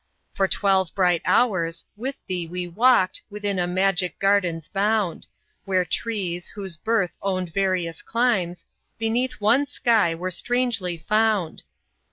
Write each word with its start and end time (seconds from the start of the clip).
For 0.33 0.47
twelve 0.47 0.95
bright 0.95 1.21
hours, 1.25 1.83
with 1.95 2.25
thee 2.25 2.47
we 2.47 2.67
walked 2.67 3.21
Within 3.29 3.59
a 3.59 3.67
magic 3.67 4.17
garden's 4.17 4.67
bound, 4.67 5.27
Where 5.65 5.85
trees, 5.85 6.47
whose 6.49 6.75
birth 6.75 7.19
owned 7.21 7.53
various 7.53 8.01
climes, 8.01 8.65
Beneath 8.97 9.33
one 9.33 9.67
sky 9.67 10.15
were 10.15 10.31
strangely 10.31 10.97
found. 10.97 11.61